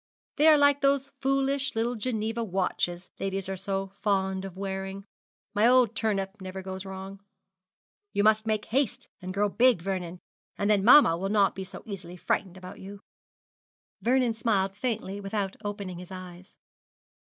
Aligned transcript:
'They 0.37 0.47
are 0.47 0.57
like 0.57 0.81
those 0.81 1.11
foolish 1.21 1.75
little 1.75 1.93
Geneva 1.93 2.43
watches 2.43 3.11
ladies 3.19 3.47
are 3.47 3.55
so 3.55 3.85
fond 3.89 4.43
of 4.45 4.57
wearing. 4.57 5.05
My 5.53 5.67
old 5.67 5.95
turnip 5.95 6.41
never 6.41 6.63
goes 6.63 6.85
wrong. 6.87 7.19
You 8.11 8.23
must 8.23 8.47
make 8.47 8.65
haste 8.65 9.09
and 9.21 9.31
grow 9.31 9.47
big, 9.47 9.83
Vernon, 9.83 10.17
and 10.57 10.71
then 10.71 10.83
mamma 10.83 11.15
will 11.19 11.29
not 11.29 11.53
be 11.53 11.63
so 11.63 11.83
easily 11.85 12.17
frightened 12.17 12.57
about 12.57 12.79
you.' 12.79 13.01
Vernon 14.01 14.33
smiled 14.33 14.75
faintly, 14.75 15.21
without 15.21 15.55
opening 15.63 15.99
his 15.99 16.09
eyes. 16.09 16.57